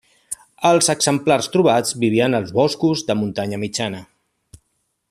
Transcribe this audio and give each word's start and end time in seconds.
Els 0.69 0.87
exemplars 0.93 1.49
trobats 1.57 1.93
vivien 2.05 2.39
als 2.39 2.55
boscos 2.61 3.05
de 3.11 3.19
muntanya 3.21 3.61
mitjana. 3.67 4.03